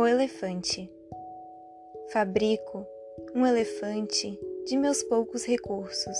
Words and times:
O 0.00 0.06
elefante. 0.06 0.90
Fabrico 2.10 2.86
um 3.34 3.44
elefante 3.44 4.40
de 4.64 4.74
meus 4.74 5.02
poucos 5.02 5.44
recursos. 5.44 6.16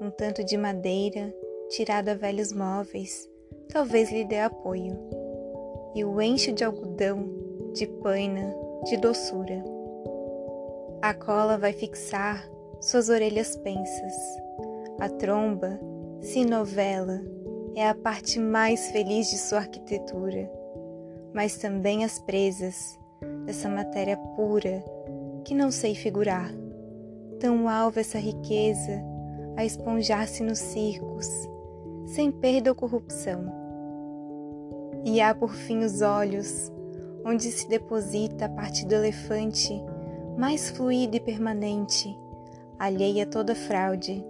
Um 0.00 0.10
tanto 0.10 0.42
de 0.42 0.56
madeira, 0.56 1.32
tirado 1.68 2.08
a 2.08 2.14
velhos 2.14 2.52
móveis, 2.52 3.28
talvez 3.68 4.10
lhe 4.10 4.24
dê 4.24 4.40
apoio. 4.40 4.98
E 5.94 6.04
o 6.04 6.20
encho 6.20 6.50
de 6.50 6.64
algodão, 6.64 7.30
de 7.74 7.86
paina, 7.86 8.52
de 8.82 8.96
doçura. 8.96 9.62
A 11.00 11.14
cola 11.14 11.56
vai 11.56 11.72
fixar 11.72 12.44
suas 12.80 13.08
orelhas 13.08 13.54
pensas. 13.54 14.14
A 14.98 15.08
tromba, 15.08 15.78
se 16.20 16.44
novela, 16.44 17.20
é 17.76 17.88
a 17.88 17.94
parte 17.94 18.40
mais 18.40 18.90
feliz 18.90 19.30
de 19.30 19.38
sua 19.38 19.58
arquitetura 19.58 20.58
mas 21.34 21.56
também 21.56 22.04
as 22.04 22.18
presas 22.18 22.98
dessa 23.44 23.68
matéria 23.68 24.16
pura 24.16 24.82
que 25.44 25.54
não 25.54 25.70
sei 25.70 25.94
figurar. 25.94 26.52
Tão 27.38 27.68
alva 27.68 28.00
essa 28.00 28.18
riqueza 28.18 29.02
a 29.56 29.64
esponjar-se 29.64 30.42
nos 30.42 30.58
circos, 30.58 31.26
sem 32.06 32.30
perda 32.30 32.70
ou 32.70 32.76
corrupção. 32.76 33.44
E 35.04 35.20
há 35.20 35.34
por 35.34 35.54
fim 35.54 35.78
os 35.78 36.02
olhos, 36.02 36.70
onde 37.24 37.50
se 37.50 37.68
deposita 37.68 38.46
a 38.46 38.48
parte 38.48 38.84
do 38.84 38.94
elefante 38.94 39.72
mais 40.36 40.70
fluida 40.70 41.16
e 41.16 41.20
permanente, 41.20 42.16
alheia 42.78 43.24
a 43.24 43.26
toda 43.26 43.54
fraude. 43.54 44.24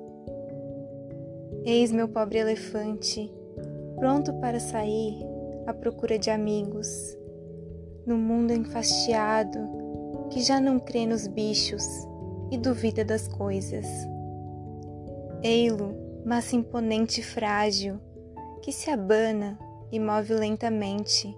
Eis 1.64 1.92
meu 1.92 2.08
pobre 2.08 2.38
elefante, 2.38 3.32
pronto 3.96 4.32
para 4.40 4.58
sair 4.58 5.29
à 5.66 5.74
procura 5.74 6.18
de 6.18 6.30
amigos, 6.30 6.88
no 8.06 8.16
mundo 8.16 8.52
enfastiado 8.52 9.80
que 10.30 10.40
já 10.40 10.60
não 10.60 10.78
crê 10.78 11.06
nos 11.06 11.26
bichos 11.26 11.84
e 12.50 12.56
duvida 12.56 13.04
das 13.04 13.28
coisas. 13.28 13.86
Ei-lo, 15.42 15.94
massa 16.24 16.56
imponente 16.56 17.20
e 17.20 17.24
frágil, 17.24 17.98
que 18.62 18.72
se 18.72 18.90
abana 18.90 19.58
e 19.90 19.98
move 19.98 20.34
lentamente, 20.34 21.36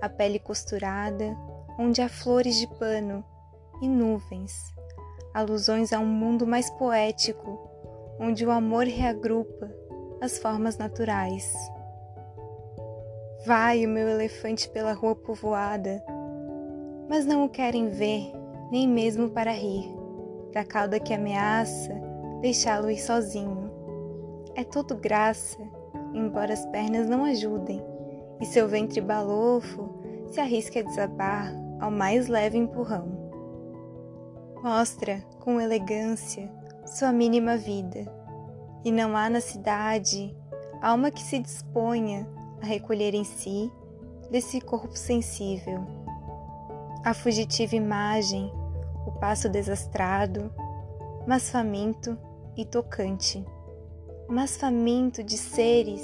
a 0.00 0.08
pele 0.08 0.38
costurada, 0.38 1.36
onde 1.78 2.02
há 2.02 2.08
flores 2.08 2.56
de 2.56 2.66
pano 2.78 3.24
e 3.80 3.88
nuvens, 3.88 4.74
alusões 5.32 5.92
a 5.92 5.98
um 5.98 6.06
mundo 6.06 6.46
mais 6.46 6.68
poético, 6.70 7.58
onde 8.18 8.44
o 8.44 8.50
amor 8.50 8.84
reagrupa 8.84 9.70
as 10.20 10.38
formas 10.38 10.76
naturais. 10.76 11.54
Vai 13.46 13.86
o 13.86 13.88
meu 13.88 14.08
elefante 14.08 14.68
pela 14.68 14.92
rua 14.92 15.14
povoada, 15.14 16.02
mas 17.08 17.24
não 17.24 17.44
o 17.44 17.48
querem 17.48 17.88
ver, 17.88 18.32
nem 18.70 18.86
mesmo 18.88 19.30
para 19.30 19.52
rir, 19.52 19.88
da 20.52 20.64
cauda 20.64 20.98
que 20.98 21.14
ameaça 21.14 21.94
deixá-lo 22.40 22.90
ir 22.90 22.98
sozinho. 22.98 23.70
É 24.56 24.64
todo 24.64 24.96
graça, 24.96 25.58
embora 26.12 26.52
as 26.52 26.66
pernas 26.66 27.08
não 27.08 27.24
ajudem, 27.24 27.80
e 28.40 28.44
seu 28.44 28.66
ventre 28.66 29.00
balofo 29.00 29.88
se 30.32 30.40
arrisca 30.40 30.80
a 30.80 30.82
desabar 30.82 31.54
ao 31.80 31.92
mais 31.92 32.26
leve 32.26 32.58
empurrão. 32.58 33.06
Mostra, 34.62 35.24
com 35.38 35.60
elegância, 35.60 36.50
sua 36.84 37.12
mínima 37.12 37.56
vida, 37.56 38.04
e 38.84 38.90
não 38.90 39.16
há 39.16 39.30
na 39.30 39.40
cidade 39.40 40.36
alma 40.82 41.10
que 41.10 41.22
se 41.22 41.38
disponha 41.38 42.26
a 42.62 42.66
recolher 42.66 43.14
em 43.14 43.24
si 43.24 43.70
desse 44.30 44.60
corpo 44.60 44.96
sensível. 44.96 45.84
A 47.04 47.14
fugitiva 47.14 47.76
imagem, 47.76 48.52
o 49.06 49.12
passo 49.12 49.48
desastrado, 49.48 50.52
mas 51.26 51.50
faminto 51.50 52.18
e 52.56 52.64
tocante, 52.64 53.44
mas 54.28 54.56
faminto 54.56 55.22
de 55.22 55.38
seres 55.38 56.02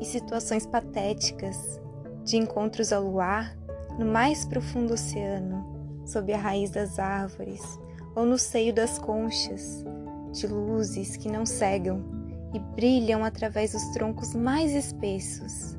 e 0.00 0.04
situações 0.04 0.66
patéticas, 0.66 1.80
de 2.24 2.36
encontros 2.36 2.92
ao 2.92 3.02
luar 3.02 3.56
no 3.98 4.06
mais 4.06 4.44
profundo 4.44 4.94
oceano, 4.94 6.02
sob 6.04 6.32
a 6.32 6.38
raiz 6.38 6.70
das 6.70 6.98
árvores 6.98 7.62
ou 8.14 8.26
no 8.26 8.36
seio 8.36 8.74
das 8.74 8.98
conchas, 8.98 9.84
de 10.32 10.46
luzes 10.46 11.16
que 11.16 11.30
não 11.30 11.46
cegam 11.46 12.02
e 12.52 12.58
brilham 12.58 13.24
através 13.24 13.72
dos 13.72 13.84
troncos 13.92 14.34
mais 14.34 14.72
espessos 14.72 15.76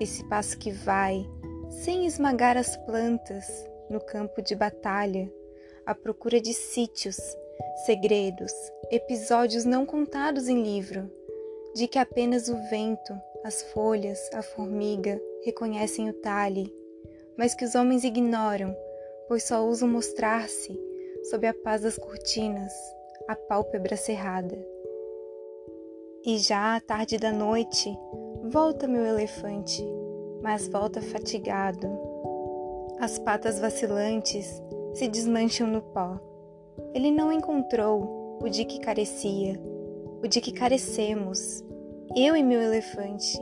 esse 0.00 0.24
passo 0.28 0.58
que 0.58 0.70
vai, 0.70 1.26
sem 1.70 2.06
esmagar 2.06 2.56
as 2.56 2.76
plantas, 2.76 3.46
no 3.90 4.00
campo 4.00 4.42
de 4.42 4.54
batalha, 4.54 5.32
à 5.86 5.94
procura 5.94 6.40
de 6.40 6.52
sítios, 6.52 7.16
segredos, 7.86 8.52
episódios 8.90 9.64
não 9.64 9.86
contados 9.86 10.48
em 10.48 10.62
livro, 10.62 11.10
de 11.74 11.88
que 11.88 11.98
apenas 11.98 12.48
o 12.48 12.56
vento, 12.68 13.14
as 13.44 13.62
folhas, 13.62 14.18
a 14.34 14.42
formiga 14.42 15.20
reconhecem 15.44 16.08
o 16.10 16.12
talhe, 16.12 16.72
mas 17.36 17.54
que 17.54 17.64
os 17.64 17.74
homens 17.74 18.04
ignoram, 18.04 18.76
pois 19.26 19.44
só 19.44 19.64
usam 19.66 19.88
mostrar-se 19.88 20.78
sob 21.30 21.46
a 21.46 21.54
paz 21.54 21.82
das 21.82 21.96
cortinas, 21.96 22.72
a 23.26 23.36
pálpebra 23.36 23.96
cerrada. 23.96 24.58
E 26.24 26.38
já 26.38 26.76
à 26.76 26.80
tarde 26.80 27.16
da 27.16 27.32
noite, 27.32 27.96
Volta, 28.50 28.88
meu 28.88 29.04
elefante, 29.04 29.86
mas 30.42 30.68
volta 30.68 31.02
fatigado. 31.02 31.86
As 32.98 33.18
patas 33.18 33.60
vacilantes 33.60 34.62
se 34.94 35.06
desmancham 35.06 35.66
no 35.66 35.82
pó. 35.82 36.18
Ele 36.94 37.10
não 37.10 37.30
encontrou 37.30 38.38
o 38.42 38.48
de 38.48 38.64
que 38.64 38.80
carecia, 38.80 39.60
o 40.22 40.26
de 40.26 40.40
que 40.40 40.50
carecemos, 40.50 41.62
eu 42.16 42.34
e 42.34 42.42
meu 42.42 42.58
elefante, 42.58 43.38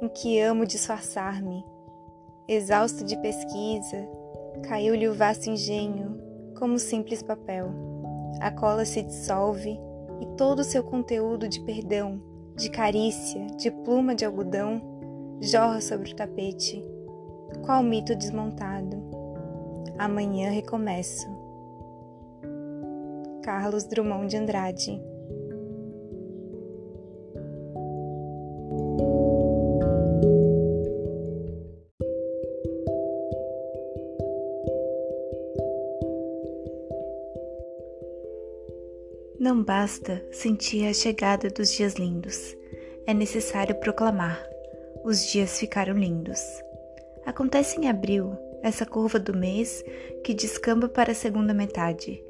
em 0.00 0.08
que 0.08 0.38
amo 0.38 0.64
disfarçar-me. 0.64 1.64
Exausto 2.46 3.02
de 3.02 3.16
pesquisa, 3.16 4.08
caiu-lhe 4.68 5.08
o 5.08 5.14
vasto 5.14 5.50
engenho 5.50 6.16
como 6.56 6.78
simples 6.78 7.24
papel. 7.24 7.70
A 8.40 8.52
cola 8.52 8.84
se 8.84 9.02
dissolve 9.02 9.80
e 10.20 10.26
todo 10.36 10.60
o 10.60 10.64
seu 10.64 10.84
conteúdo 10.84 11.48
de 11.48 11.60
perdão 11.62 12.33
de 12.56 12.70
carícia, 12.70 13.46
de 13.58 13.70
pluma 13.70 14.14
de 14.14 14.24
algodão, 14.24 14.80
jorra 15.40 15.80
sobre 15.80 16.12
o 16.12 16.16
tapete. 16.16 16.82
Qual 17.64 17.82
mito 17.82 18.14
desmontado? 18.14 19.02
Amanhã 19.98 20.50
recomeço. 20.50 21.26
Carlos 23.42 23.84
Drummond 23.84 24.28
de 24.28 24.36
Andrade 24.36 25.13
Não 39.44 39.62
basta 39.62 40.24
sentir 40.32 40.86
a 40.86 40.94
chegada 40.94 41.50
dos 41.50 41.70
dias 41.70 41.96
lindos, 41.96 42.56
é 43.06 43.12
necessário 43.12 43.74
proclamar: 43.74 44.42
os 45.04 45.30
dias 45.30 45.60
ficaram 45.60 45.92
lindos. 45.92 46.40
Acontece 47.26 47.78
em 47.78 47.86
abril, 47.86 48.34
essa 48.62 48.86
curva 48.86 49.18
do 49.18 49.36
mês 49.36 49.84
que 50.24 50.32
descamba 50.32 50.88
para 50.88 51.12
a 51.12 51.14
segunda 51.14 51.52
metade. 51.52 52.24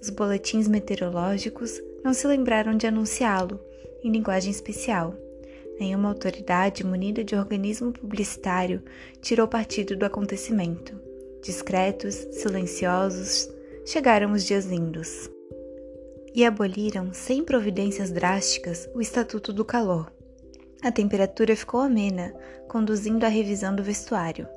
Os 0.00 0.10
boletins 0.10 0.68
meteorológicos 0.68 1.82
não 2.04 2.14
se 2.14 2.24
lembraram 2.28 2.76
de 2.76 2.86
anunciá-lo 2.86 3.58
em 4.04 4.12
linguagem 4.12 4.52
especial. 4.52 5.12
Nenhuma 5.80 6.10
autoridade 6.10 6.86
munida 6.86 7.24
de 7.24 7.34
organismo 7.34 7.92
publicitário 7.92 8.80
tirou 9.20 9.48
partido 9.48 9.96
do 9.96 10.06
acontecimento. 10.06 10.94
Discretos, 11.42 12.14
silenciosos, 12.30 13.50
chegaram 13.84 14.30
os 14.30 14.44
dias 14.44 14.66
lindos 14.66 15.28
e 16.34 16.44
aboliram, 16.44 17.12
sem 17.12 17.44
providências 17.44 18.10
drásticas, 18.10 18.88
o 18.94 19.00
Estatuto 19.00 19.52
do 19.52 19.64
Calor. 19.64 20.10
A 20.82 20.90
temperatura 20.90 21.54
ficou 21.54 21.80
amena, 21.80 22.34
conduzindo 22.68 23.24
à 23.24 23.28
revisão 23.28 23.74
do 23.74 23.82
vestuário. 23.82 24.48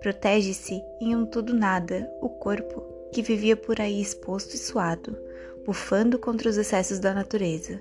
Protege-se 0.00 0.80
em 1.00 1.16
um 1.16 1.26
tudo 1.26 1.54
nada 1.54 2.08
o 2.20 2.28
corpo 2.28 2.82
que 3.12 3.22
vivia 3.22 3.56
por 3.56 3.80
aí 3.80 4.00
exposto 4.00 4.54
e 4.54 4.58
suado, 4.58 5.16
bufando 5.64 6.18
contra 6.18 6.48
os 6.48 6.56
excessos 6.56 6.98
da 6.98 7.12
natureza. 7.12 7.80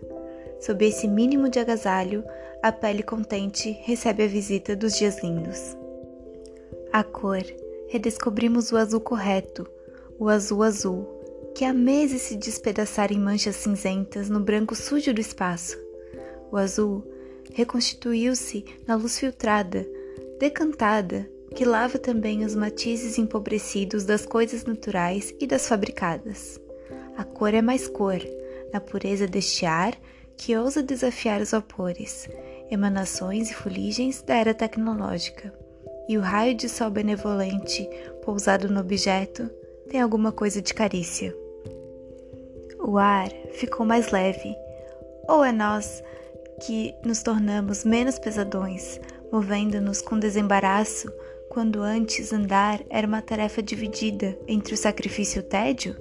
Sob 0.60 0.86
esse 0.86 1.08
mínimo 1.08 1.50
de 1.50 1.60
agasalho, 1.60 2.24
a 2.64 2.72
pele 2.72 3.04
contente 3.04 3.72
recebe 3.84 4.24
a 4.24 4.28
visita 4.28 4.76
dos 4.76 4.98
dias 4.98 5.22
lindos. 5.22 5.78
A 6.92 7.04
cor, 7.04 7.44
redescobrimos 7.90 8.72
o 8.72 8.78
azul 8.78 9.02
correto, 9.02 9.68
o 10.18 10.30
azul 10.30 10.64
azul, 10.64 11.06
que 11.56 11.64
há 11.64 11.72
meses 11.72 12.24
se 12.24 12.36
despedaçara 12.36 13.14
em 13.14 13.20
manchas 13.20 13.56
cinzentas 13.56 14.30
no 14.30 14.42
branco 14.42 14.76
sujo 14.76 15.14
do 15.14 15.22
espaço. 15.22 15.78
O 16.52 16.58
azul 16.58 17.02
reconstituiu-se 17.54 18.66
na 18.86 18.96
luz 18.96 19.18
filtrada, 19.18 19.88
decantada, 20.38 21.30
que 21.56 21.64
lava 21.64 21.98
também 21.98 22.44
os 22.44 22.54
matizes 22.54 23.18
empobrecidos 23.18 24.04
das 24.04 24.26
coisas 24.26 24.66
naturais 24.66 25.34
e 25.40 25.48
das 25.48 25.66
fabricadas. 25.66 26.60
A 27.16 27.24
cor 27.24 27.54
é 27.54 27.62
mais 27.62 27.88
cor, 27.88 28.20
na 28.74 28.82
pureza 28.82 29.26
deste 29.26 29.66
ar 29.66 29.98
que 30.36 30.58
ousa 30.58 30.84
desafiar 30.84 31.40
os 31.40 31.52
vapores, 31.52 32.28
emanações 32.70 33.50
e 33.50 33.54
fuligens 33.54 34.22
da 34.22 34.36
era 34.36 34.54
tecnológica. 34.54 35.54
E 36.10 36.18
o 36.18 36.22
raio 36.22 36.54
de 36.54 36.68
sol 36.68 36.90
benevolente 36.90 37.90
pousado 38.26 38.68
no 38.68 38.82
objeto 38.82 39.50
tem 39.90 40.02
alguma 40.02 40.34
coisa 40.34 40.62
de 40.62 40.74
carícia. 40.74 41.45
O 42.88 43.00
ar 43.00 43.30
ficou 43.54 43.84
mais 43.84 44.12
leve, 44.12 44.56
ou 45.28 45.44
é 45.44 45.52
nós 45.52 46.04
que 46.64 46.94
nos 47.04 47.24
tornamos 47.24 47.84
menos 47.84 48.20
pesadões, 48.20 49.00
movendo-nos 49.32 50.04
com 50.04 50.20
desembaraço 50.20 51.12
quando 51.50 51.82
antes 51.82 52.32
andar 52.32 52.84
era 52.88 53.08
uma 53.08 53.24
tarefa 53.24 53.64
dividida 53.64 54.38
entre 54.48 54.76
o 54.76 54.78
sacrifício 54.78 55.40
e 55.40 55.42
o 55.42 55.44
tédio? 55.44 55.96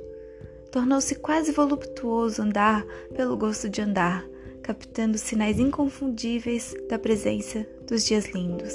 Tornou-se 0.70 1.14
quase 1.14 1.52
voluptuoso 1.52 2.42
andar 2.42 2.84
pelo 3.16 3.34
gosto 3.34 3.66
de 3.66 3.80
andar, 3.80 4.22
captando 4.62 5.16
sinais 5.16 5.58
inconfundíveis 5.58 6.74
da 6.86 6.98
presença 6.98 7.66
dos 7.88 8.04
dias 8.04 8.26
lindos. 8.26 8.74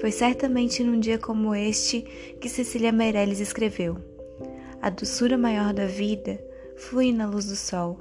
Foi 0.00 0.10
certamente 0.10 0.82
num 0.82 0.98
dia 0.98 1.18
como 1.18 1.54
este 1.54 2.00
que 2.40 2.48
Cecília 2.48 2.92
Meirelles 2.92 3.40
escreveu: 3.40 3.98
A 4.80 4.88
doçura 4.88 5.36
maior 5.36 5.74
da 5.74 5.84
vida 5.84 6.45
flui 6.76 7.12
na 7.12 7.26
luz 7.26 7.46
do 7.46 7.56
sol, 7.56 8.00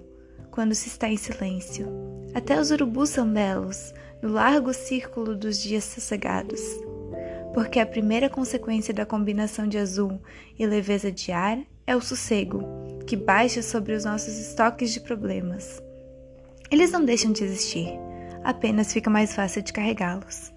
quando 0.51 0.75
se 0.75 0.87
está 0.87 1.07
em 1.07 1.17
silêncio. 1.17 1.87
Até 2.33 2.59
os 2.59 2.71
urubus 2.71 3.09
são 3.09 3.27
belos, 3.27 3.93
no 4.21 4.29
largo 4.29 4.73
círculo 4.73 5.35
dos 5.35 5.61
dias 5.61 5.83
sossegados 5.83 6.61
porque 7.55 7.79
a 7.79 7.85
primeira 7.85 8.29
consequência 8.29 8.93
da 8.93 9.05
combinação 9.05 9.65
de 9.65 9.77
azul 9.77 10.19
e 10.59 10.67
leveza 10.67 11.09
de 11.09 11.31
ar 11.31 11.57
é 11.87 11.95
o 11.95 12.01
sossego, 12.01 12.61
que 13.07 13.15
baixa 13.15 13.61
sobre 13.61 13.93
os 13.93 14.03
nossos 14.03 14.37
estoques 14.37 14.91
de 14.91 14.99
problemas. 14.99 15.81
Eles 16.69 16.91
não 16.91 17.05
deixam 17.05 17.31
de 17.31 17.45
existir, 17.45 17.87
apenas 18.43 18.91
fica 18.91 19.09
mais 19.09 19.33
fácil 19.33 19.61
de 19.61 19.71
carregá-los. 19.71 20.51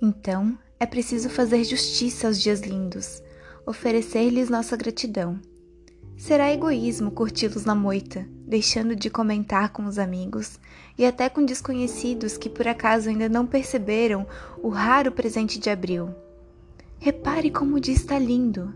Então, 0.00 0.58
é 0.80 0.86
preciso 0.86 1.28
fazer 1.28 1.62
justiça 1.62 2.26
aos 2.26 2.40
dias 2.40 2.60
lindos, 2.60 3.22
oferecer-lhes 3.66 4.48
nossa 4.48 4.78
gratidão. 4.78 5.38
Será 6.16 6.52
egoísmo 6.52 7.10
curti-los 7.10 7.64
na 7.64 7.74
moita, 7.74 8.26
deixando 8.46 8.94
de 8.94 9.10
comentar 9.10 9.70
com 9.70 9.84
os 9.84 9.98
amigos 9.98 10.58
e 10.96 11.04
até 11.04 11.28
com 11.28 11.44
desconhecidos 11.44 12.36
que 12.36 12.48
por 12.48 12.68
acaso 12.68 13.08
ainda 13.08 13.28
não 13.28 13.46
perceberam 13.46 14.26
o 14.62 14.68
raro 14.68 15.10
presente 15.10 15.58
de 15.58 15.68
abril. 15.68 16.14
Repare 16.98 17.50
como 17.50 17.76
o 17.76 17.80
dia 17.80 17.94
está 17.94 18.18
lindo. 18.18 18.72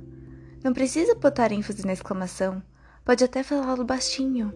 Não 0.62 0.73
precisa 0.73 1.14
botar 1.14 1.52
ênfase 1.52 1.87
na 1.87 1.93
exclamação, 1.93 2.61
pode 3.05 3.23
até 3.23 3.43
falá-lo 3.44 3.85
baixinho, 3.85 4.52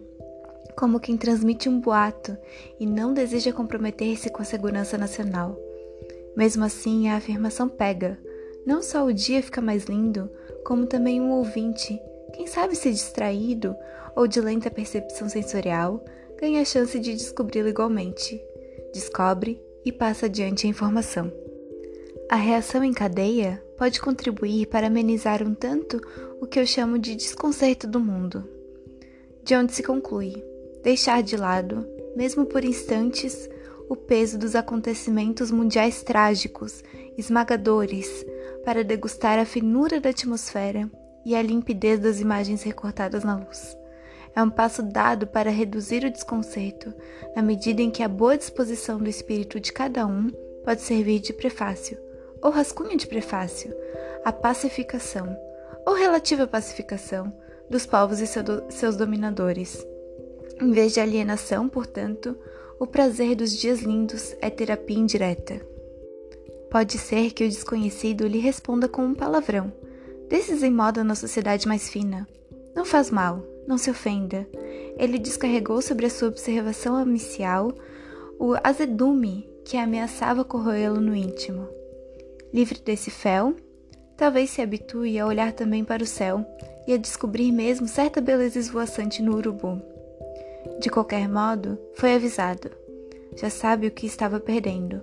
como 0.77 0.99
quem 0.99 1.15
transmite 1.15 1.69
um 1.69 1.79
boato 1.79 2.37
e 2.79 2.85
não 2.85 3.13
deseja 3.13 3.53
comprometer-se 3.53 4.29
com 4.29 4.41
a 4.41 4.45
segurança 4.45 4.97
nacional. 4.97 5.57
Mesmo 6.35 6.65
assim, 6.65 7.07
a 7.07 7.15
afirmação 7.15 7.69
pega. 7.69 8.19
Não 8.65 8.81
só 8.81 9.05
o 9.05 9.13
dia 9.13 9.41
fica 9.41 9.61
mais 9.61 9.85
lindo, 9.85 10.29
como 10.65 10.85
também 10.85 11.21
um 11.21 11.31
ouvinte, 11.31 11.99
quem 12.33 12.47
sabe 12.47 12.75
se 12.75 12.91
distraído 12.91 13.75
ou 14.15 14.27
de 14.27 14.41
lenta 14.41 14.69
percepção 14.69 15.29
sensorial, 15.29 16.03
ganha 16.39 16.61
a 16.61 16.65
chance 16.65 16.99
de 16.99 17.13
descobri-lo 17.13 17.69
igualmente. 17.69 18.41
Descobre 18.91 19.61
e 19.85 19.91
passa 19.91 20.25
adiante 20.25 20.65
a 20.65 20.69
informação. 20.69 21.31
A 22.29 22.35
reação 22.35 22.83
em 22.83 22.91
cadeia 22.91 23.63
pode 23.77 24.01
contribuir 24.01 24.65
para 24.67 24.87
amenizar 24.87 25.43
um 25.43 25.53
tanto 25.53 26.01
o 26.41 26.47
que 26.47 26.59
eu 26.59 26.65
chamo 26.65 26.97
de 26.97 27.15
desconcerto 27.15 27.87
do 27.87 27.99
mundo. 27.99 28.43
De 29.43 29.55
onde 29.55 29.73
se 29.73 29.83
conclui 29.83 30.43
deixar 30.81 31.21
de 31.21 31.37
lado, 31.37 31.87
mesmo 32.15 32.45
por 32.45 32.65
instantes, 32.65 33.49
o 33.87 33.95
peso 33.95 34.39
dos 34.39 34.55
acontecimentos 34.55 35.51
mundiais 35.51 36.01
trágicos, 36.01 36.83
esmagadores, 37.17 38.25
para 38.65 38.83
degustar 38.83 39.37
a 39.37 39.45
finura 39.45 39.99
da 39.99 40.09
atmosfera 40.09 40.89
e 41.25 41.35
a 41.35 41.41
limpidez 41.41 41.99
das 41.99 42.19
imagens 42.19 42.63
recortadas 42.63 43.23
na 43.23 43.35
luz. 43.35 43.77
É 44.35 44.41
um 44.41 44.49
passo 44.49 44.81
dado 44.81 45.27
para 45.27 45.51
reduzir 45.51 46.03
o 46.03 46.11
desconcerto, 46.11 46.93
na 47.35 47.41
medida 47.41 47.81
em 47.81 47.91
que 47.91 48.01
a 48.01 48.07
boa 48.07 48.37
disposição 48.37 48.97
do 48.97 49.09
espírito 49.09 49.59
de 49.59 49.71
cada 49.71 50.07
um 50.07 50.29
pode 50.63 50.81
servir 50.81 51.19
de 51.19 51.33
prefácio, 51.33 51.97
ou 52.41 52.49
rascunho 52.49 52.97
de 52.97 53.05
prefácio, 53.05 53.73
à 54.25 54.31
pacificação, 54.31 55.37
ou 55.85 55.93
relativa 55.93 56.47
pacificação, 56.47 57.31
dos 57.69 57.85
povos 57.85 58.19
e 58.19 58.27
seus 58.27 58.95
dominadores. 58.95 59.85
Em 60.61 60.71
vez 60.71 60.93
de 60.93 60.99
alienação, 60.99 61.67
portanto, 61.69 62.37
o 62.79 62.87
prazer 62.87 63.35
dos 63.35 63.55
dias 63.55 63.81
lindos 63.81 64.35
é 64.41 64.49
terapia 64.49 64.97
indireta. 64.97 65.61
Pode 66.69 66.97
ser 66.97 67.31
que 67.31 67.45
o 67.45 67.49
desconhecido 67.49 68.27
lhe 68.27 68.39
responda 68.39 68.87
com 68.87 69.03
um 69.03 69.13
palavrão, 69.13 69.71
desses 70.33 70.63
em 70.63 70.71
moda 70.71 71.03
na 71.03 71.13
sociedade 71.13 71.67
mais 71.67 71.87
fina. 71.87 72.27
Não 72.75 72.83
faz 72.83 73.11
mal, 73.11 73.43
não 73.67 73.77
se 73.77 73.91
ofenda. 73.91 74.47
Ele 74.97 75.19
descarregou 75.19 75.79
sobre 75.79 76.07
a 76.07 76.09
sua 76.09 76.29
observação 76.29 76.95
amicial 76.95 77.71
o 78.39 78.55
azedume 78.63 79.47
que 79.63 79.77
ameaçava 79.77 80.43
corroê-lo 80.43 80.99
no 80.99 81.15
íntimo. 81.15 81.67
Livre 82.51 82.79
desse 82.79 83.11
fel, 83.11 83.55
talvez 84.17 84.49
se 84.49 84.59
habitue 84.59 85.19
a 85.19 85.27
olhar 85.27 85.53
também 85.53 85.85
para 85.85 86.01
o 86.01 86.07
céu 86.07 86.43
e 86.87 86.93
a 86.95 86.97
descobrir 86.97 87.51
mesmo 87.51 87.87
certa 87.87 88.19
beleza 88.19 88.57
esvoaçante 88.57 89.21
no 89.21 89.35
urubu. 89.35 89.79
De 90.79 90.89
qualquer 90.89 91.29
modo, 91.29 91.77
foi 91.93 92.15
avisado. 92.15 92.71
Já 93.37 93.51
sabe 93.51 93.85
o 93.85 93.91
que 93.91 94.07
estava 94.07 94.39
perdendo. 94.39 94.99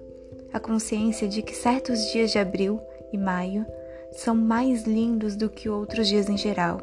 A 0.53 0.59
consciência 0.59 1.29
de 1.29 1.41
que 1.41 1.55
certos 1.55 2.11
dias 2.11 2.33
de 2.33 2.39
abril 2.41 2.81
e 3.13 3.17
maio 3.17 3.65
são 4.13 4.35
mais 4.35 4.85
lindos 4.85 5.37
do 5.37 5.49
que 5.49 5.69
outros 5.69 6.09
dias 6.09 6.29
em 6.29 6.37
geral 6.37 6.81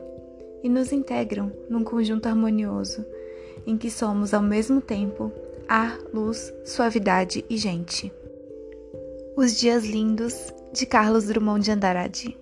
e 0.63 0.69
nos 0.69 0.91
integram 0.91 1.51
num 1.69 1.83
conjunto 1.83 2.27
harmonioso, 2.27 3.05
em 3.65 3.77
que 3.77 3.91
somos 3.91 4.33
ao 4.33 4.41
mesmo 4.41 4.81
tempo 4.81 5.31
ar, 5.67 5.99
luz, 6.13 6.53
suavidade 6.65 7.43
e 7.49 7.57
gente. 7.57 8.11
Os 9.35 9.57
Dias 9.57 9.85
Lindos, 9.85 10.53
de 10.73 10.85
Carlos 10.85 11.25
Drummond 11.25 11.63
de 11.63 11.71
Andrade. 11.71 12.37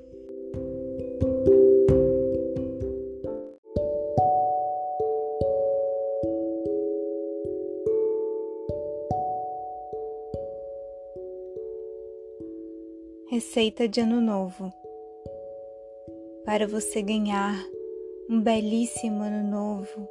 Receita 13.27 13.87
de 13.87 13.99
Ano 14.01 14.21
Novo. 14.21 14.71
Para 16.45 16.67
você 16.67 17.01
ganhar 17.01 17.55
um 18.29 18.39
belíssimo 18.39 19.23
ano 19.23 19.49
novo, 19.49 20.07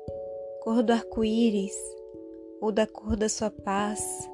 cor 0.64 0.82
do 0.82 0.92
arco-íris 0.92 1.76
ou 2.60 2.72
da 2.72 2.88
cor 2.88 3.14
da 3.14 3.28
sua 3.28 3.50
paz. 3.50 4.28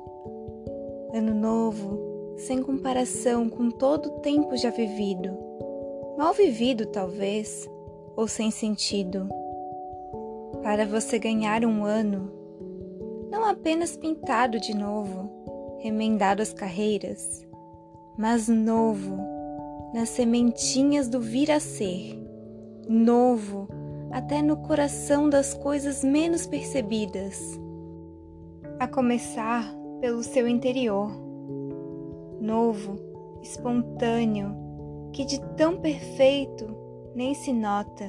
Ano 1.12 1.34
novo 1.34 2.34
sem 2.38 2.62
comparação 2.62 3.50
com 3.50 3.70
todo 3.70 4.06
o 4.06 4.20
tempo 4.20 4.56
já 4.56 4.70
vivido, 4.70 5.36
mal 6.16 6.32
vivido 6.32 6.86
talvez, 6.86 7.68
ou 8.16 8.26
sem 8.26 8.50
sentido. 8.50 9.28
Para 10.62 10.86
você 10.86 11.18
ganhar 11.18 11.66
um 11.66 11.84
ano, 11.84 12.32
não 13.30 13.44
apenas 13.44 13.94
pintado 13.94 14.58
de 14.58 14.74
novo, 14.74 15.78
remendado 15.80 16.40
as 16.40 16.54
carreiras, 16.54 17.46
mas 18.20 18.48
novo 18.48 19.16
nas 19.94 20.10
sementinhas 20.10 21.08
do 21.08 21.22
vir 21.22 21.50
a 21.50 21.58
ser. 21.58 22.22
Novo 22.86 23.66
até 24.10 24.42
no 24.42 24.58
coração 24.58 25.30
das 25.30 25.54
coisas 25.54 26.04
menos 26.04 26.46
percebidas, 26.46 27.58
a 28.78 28.86
começar 28.86 29.72
pelo 30.02 30.22
seu 30.22 30.46
interior, 30.46 31.10
novo, 32.40 32.98
espontâneo, 33.40 34.54
que 35.12 35.24
de 35.24 35.40
tão 35.56 35.80
perfeito 35.80 36.76
nem 37.14 37.32
se 37.32 37.54
nota, 37.54 38.04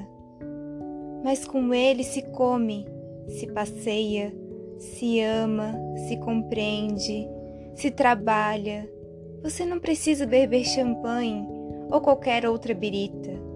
mas 1.24 1.46
com 1.46 1.74
ele 1.74 2.03
se 2.03 2.22
come, 2.32 2.86
se 3.27 3.48
passeia, 3.48 4.34
se 4.77 5.22
ama, 5.22 5.74
se 6.08 6.18
compreende, 6.18 7.30
se 7.75 7.89
trabalha. 7.91 9.00
Você 9.43 9.65
não 9.65 9.79
precisa 9.79 10.25
beber 10.25 10.63
champanhe 10.65 11.45
ou 11.89 12.00
qualquer 12.00 12.45
outra 12.45 12.74
birita 12.74 13.51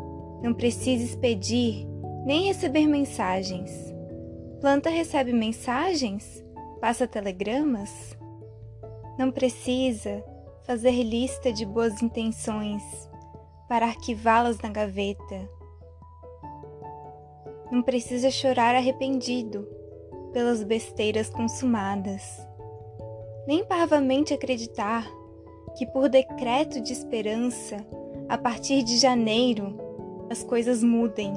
não 0.45 0.53
precisa 0.53 1.03
expedir 1.03 1.87
nem 2.23 2.45
receber 2.45 2.85
mensagens. 2.85 3.71
Planta 4.61 4.91
recebe 4.91 5.33
mensagens? 5.33 6.43
Passa 6.79 7.07
telegramas? 7.07 8.15
Não 9.17 9.31
precisa 9.31 10.23
fazer 10.63 11.01
lista 11.01 11.51
de 11.51 11.65
boas 11.65 11.99
intenções 11.99 12.83
para 13.67 13.87
arquivá-las 13.87 14.59
na 14.59 14.69
gaveta. 14.69 15.49
Não 17.71 17.81
precisa 17.81 18.29
chorar 18.29 18.75
arrependido 18.75 19.67
pelas 20.31 20.61
besteiras 20.63 21.27
consumadas, 21.27 22.21
nem 23.47 23.65
parvamente 23.65 24.31
acreditar 24.31 25.09
que, 25.75 25.85
por 25.85 26.09
decreto 26.09 26.81
de 26.81 26.93
esperança, 26.93 27.77
a 28.27 28.37
partir 28.37 28.83
de 28.83 28.97
janeiro 28.97 29.77
as 30.29 30.43
coisas 30.43 30.83
mudem 30.83 31.33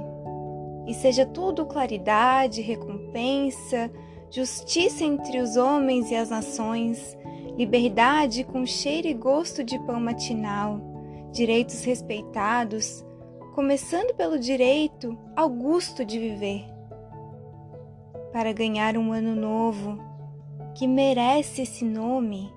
e 0.89 0.95
seja 0.95 1.27
tudo 1.27 1.67
claridade, 1.67 2.63
recompensa, 2.63 3.91
justiça 4.31 5.05
entre 5.05 5.39
os 5.39 5.55
homens 5.55 6.11
e 6.11 6.17
as 6.17 6.31
nações, 6.31 7.17
liberdade 7.59 8.43
com 8.43 8.65
cheiro 8.65 9.07
e 9.07 9.13
gosto 9.13 9.63
de 9.63 9.79
pão 9.81 10.01
matinal, 10.01 10.81
direitos 11.31 11.85
respeitados, 11.85 13.05
começando 13.55 14.15
pelo 14.15 14.39
direito 14.39 15.17
ao 15.37 15.51
gosto 15.51 16.07
de 16.07 16.19
viver. 16.19 16.65
Para 18.33 18.53
ganhar 18.53 18.97
um 18.97 19.13
ano 19.13 19.37
novo 19.37 19.99
que 20.75 20.87
merece 20.87 21.63
esse 21.63 21.85
nome, 21.85 22.51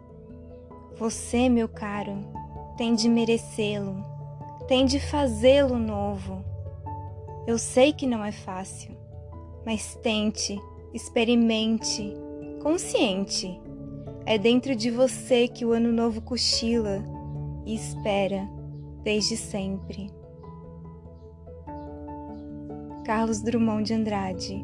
você, 1.02 1.50
meu 1.50 1.68
caro, 1.68 2.14
tem 2.78 2.94
de 2.94 3.10
merecê-lo, 3.10 4.06
tem 4.68 4.86
de 4.86 5.00
fazê-lo 5.00 5.80
novo. 5.80 6.46
Eu 7.48 7.58
sei 7.58 7.92
que 7.92 8.06
não 8.06 8.24
é 8.24 8.32
fácil, 8.32 8.96
mas 9.66 9.96
tente, 9.96 10.62
experimente, 10.94 12.14
consciente. 12.62 13.60
É 14.28 14.38
dentro 14.38 14.76
de 14.76 14.92
você 14.92 15.48
que 15.48 15.66
o 15.66 15.72
ano 15.72 15.92
novo 15.92 16.22
cochila 16.22 17.04
e 17.66 17.74
espera 17.74 18.48
desde 19.02 19.36
sempre. 19.36 20.08
Carlos 23.04 23.42
Drummond 23.42 23.86
de 23.86 23.96
Andrade 23.96 24.64